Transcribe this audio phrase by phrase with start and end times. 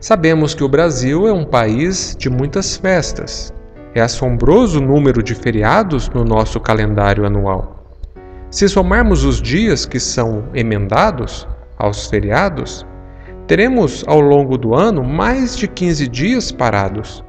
[0.00, 3.52] Sabemos que o Brasil é um país de muitas festas.
[3.94, 7.84] É assombroso o número de feriados no nosso calendário anual.
[8.50, 12.86] Se somarmos os dias que são emendados aos feriados,
[13.46, 17.22] teremos ao longo do ano mais de 15 dias parados.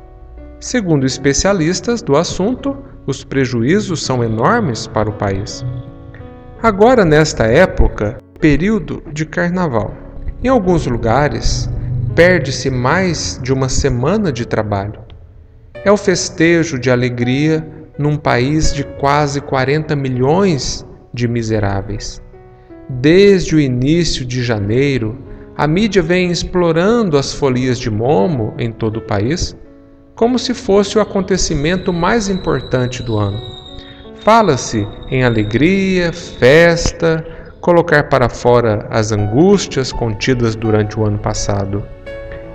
[0.62, 5.66] Segundo especialistas do assunto, os prejuízos são enormes para o país.
[6.64, 9.94] Agora, nesta época, período de carnaval.
[10.42, 11.70] Em alguns lugares,
[12.16, 15.00] perde-se mais de uma semana de trabalho.
[15.86, 17.66] É o festejo de alegria
[17.98, 22.22] num país de quase 40 milhões de miseráveis.
[22.90, 25.18] Desde o início de janeiro,
[25.56, 29.56] a mídia vem explorando as folias de Momo em todo o país
[30.14, 33.42] como se fosse o acontecimento mais importante do ano.
[34.24, 37.26] Fala-se em alegria, festa,
[37.60, 41.84] colocar para fora as angústias contidas durante o ano passado.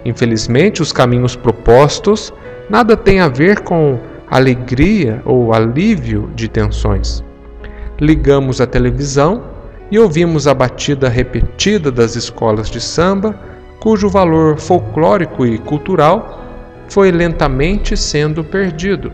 [0.06, 2.32] Infelizmente, os caminhos propostos
[2.70, 3.98] nada têm a ver com
[4.30, 7.24] alegria ou alívio de tensões.
[8.00, 9.42] Ligamos a televisão
[9.90, 13.36] e ouvimos a batida repetida das escolas de samba,
[13.80, 16.40] cujo valor folclórico e cultural
[16.88, 19.12] foi lentamente sendo perdido.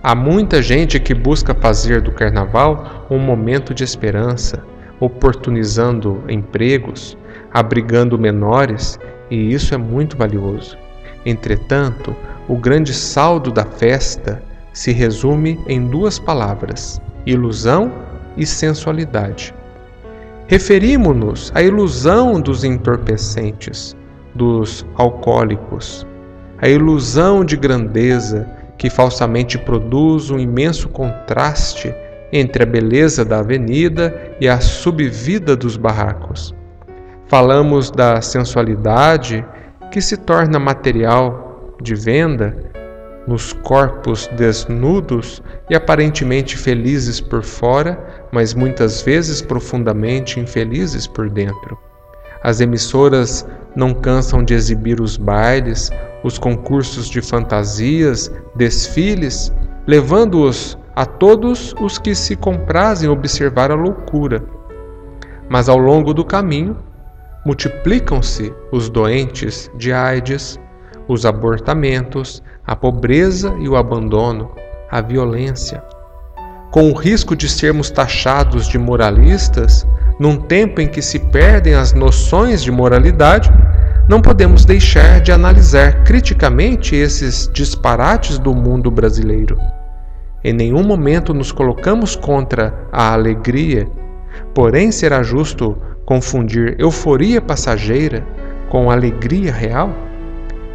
[0.00, 4.62] Há muita gente que busca fazer do carnaval um momento de esperança,
[5.00, 7.18] oportunizando empregos,
[7.52, 8.96] abrigando menores,
[9.30, 10.76] e isso é muito valioso.
[11.24, 12.14] Entretanto,
[12.48, 14.42] o grande saldo da festa
[14.72, 17.92] se resume em duas palavras: ilusão
[18.36, 19.54] e sensualidade.
[20.46, 23.96] Referimos-nos à ilusão dos entorpecentes,
[24.34, 26.06] dos alcoólicos,
[26.58, 31.94] a ilusão de grandeza que falsamente produz um imenso contraste
[32.32, 36.54] entre a beleza da avenida e a subvida dos barracos.
[37.30, 39.46] Falamos da sensualidade
[39.92, 42.56] que se torna material de venda
[43.24, 51.78] nos corpos desnudos e aparentemente felizes por fora, mas muitas vezes profundamente infelizes por dentro.
[52.42, 55.88] As emissoras não cansam de exibir os bailes,
[56.24, 59.52] os concursos de fantasias, desfiles,
[59.86, 64.42] levando-os a todos os que se comprazem observar a loucura.
[65.48, 66.89] Mas ao longo do caminho,
[67.44, 70.58] multiplicam-se os doentes de AIDS,
[71.08, 74.52] os abortamentos, a pobreza e o abandono,
[74.90, 75.82] a violência.
[76.70, 79.86] Com o risco de sermos taxados de moralistas,
[80.20, 83.50] num tempo em que se perdem as noções de moralidade,
[84.08, 89.56] não podemos deixar de analisar criticamente esses disparates do mundo brasileiro.
[90.42, 93.88] Em nenhum momento nos colocamos contra a alegria,
[94.54, 95.76] porém será justo
[96.10, 98.26] confundir euforia passageira
[98.68, 99.94] com alegria real?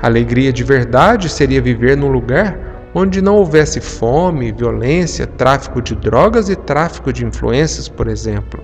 [0.02, 2.58] Alegria de verdade seria viver num lugar
[2.94, 8.64] onde não houvesse fome, violência, tráfico de drogas e tráfico de influências, por exemplo.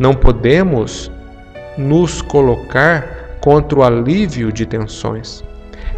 [0.00, 1.12] Não podemos
[1.78, 5.44] nos colocar contra o alívio de tensões.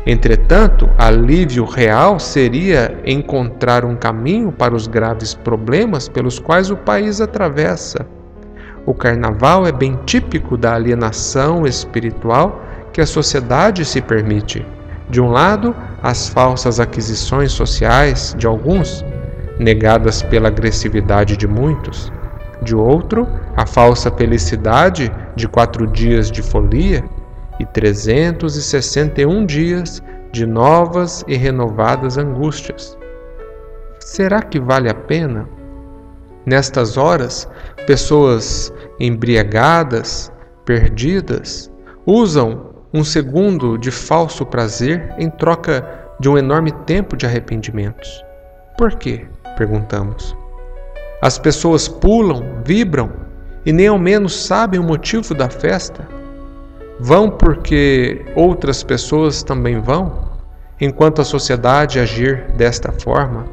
[0.05, 7.19] Entretanto, alívio real seria encontrar um caminho para os graves problemas pelos quais o país
[7.19, 8.07] atravessa.
[8.85, 12.61] O carnaval é bem típico da alienação espiritual
[12.93, 14.67] que a sociedade se permite.
[15.09, 19.05] De um lado, as falsas aquisições sociais de alguns,
[19.59, 22.13] negadas pela agressividade de muitos
[22.63, 23.27] de outro,
[23.57, 27.05] a falsa felicidade de quatro dias de folia
[27.59, 32.97] e 361 dias de novas e renovadas angústias.
[34.01, 35.49] Será que vale a pena?
[36.45, 37.49] Nestas horas,
[37.87, 40.33] pessoas embriagadas,
[40.65, 41.71] perdidas,
[42.07, 45.87] usam um segundo de falso prazer em troca
[46.21, 48.25] de um enorme tempo de arrependimentos.
[48.77, 49.27] Por quê?
[49.57, 50.37] perguntamos.
[51.21, 53.13] As pessoas pulam, vibram
[53.65, 56.07] e nem ao menos sabem o motivo da festa.
[56.99, 60.31] Vão porque outras pessoas também vão,
[60.81, 63.45] enquanto a sociedade agir desta forma,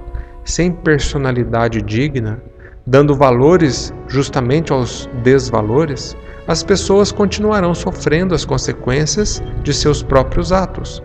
[0.44, 2.42] sem personalidade digna,
[2.90, 11.02] dando valores justamente aos desvalores, as pessoas continuarão sofrendo as consequências de seus próprios atos.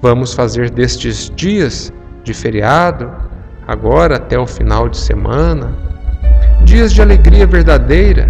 [0.00, 1.92] Vamos fazer destes dias
[2.24, 3.12] de feriado,
[3.66, 5.76] agora até o final de semana,
[6.64, 8.26] dias de alegria verdadeira,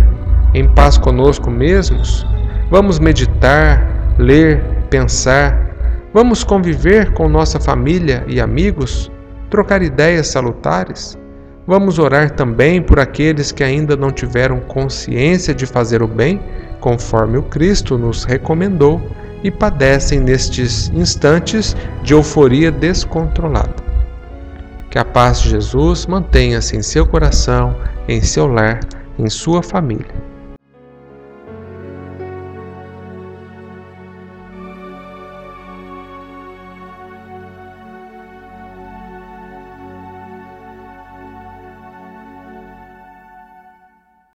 [0.52, 2.26] em paz conosco mesmos.
[2.68, 4.60] Vamos meditar, ler,
[4.90, 5.70] pensar,
[6.12, 9.08] vamos conviver com nossa família e amigos,
[9.50, 11.16] trocar ideias salutares.
[11.66, 16.40] Vamos orar também por aqueles que ainda não tiveram consciência de fazer o bem,
[16.80, 19.02] conforme o Cristo nos recomendou
[19.42, 23.74] e padecem nestes instantes de euforia descontrolada.
[24.90, 27.76] Que a paz de Jesus mantenha-se em seu coração,
[28.06, 28.78] em seu lar,
[29.18, 30.35] em sua família.